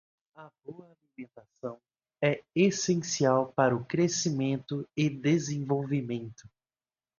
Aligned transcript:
A 0.35 0.49
boa 0.65 0.97
alimentação 0.97 1.79
é 2.19 2.43
essencial 2.55 3.53
para 3.53 3.75
o 3.75 3.85
crescimento 3.85 4.83
e 4.97 5.07
desenvolvimento. 5.07 6.49